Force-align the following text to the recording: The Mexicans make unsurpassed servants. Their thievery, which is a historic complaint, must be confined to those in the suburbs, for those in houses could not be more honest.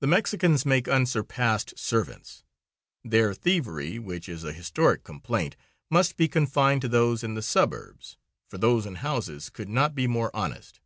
The 0.00 0.08
Mexicans 0.08 0.66
make 0.66 0.88
unsurpassed 0.88 1.78
servants. 1.78 2.42
Their 3.04 3.32
thievery, 3.34 3.96
which 4.00 4.28
is 4.28 4.42
a 4.42 4.52
historic 4.52 5.04
complaint, 5.04 5.54
must 5.92 6.16
be 6.16 6.26
confined 6.26 6.80
to 6.82 6.88
those 6.88 7.22
in 7.22 7.34
the 7.34 7.42
suburbs, 7.42 8.16
for 8.50 8.58
those 8.58 8.84
in 8.84 8.96
houses 8.96 9.48
could 9.48 9.68
not 9.68 9.94
be 9.94 10.08
more 10.08 10.34
honest. 10.34 10.80